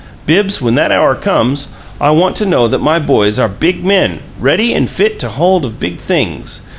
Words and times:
Bibbs, 0.25 0.59
when 0.59 0.73
that 0.73 0.91
hour 0.91 1.13
comes 1.13 1.67
I 2.01 2.09
want 2.09 2.35
to 2.37 2.45
know 2.47 2.67
that 2.67 2.79
my 2.81 2.97
boys 2.97 3.37
are 3.37 3.47
big 3.47 3.85
men, 3.85 4.17
ready 4.39 4.73
and 4.73 4.89
fit 4.89 5.19
to 5.19 5.27
take 5.27 5.35
hold 5.35 5.63
of 5.63 5.79
big 5.79 5.99
things. 5.99 6.61